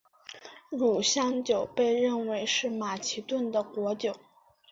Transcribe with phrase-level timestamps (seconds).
[0.71, 4.15] 乳香酒被认为是马其顿的国酒。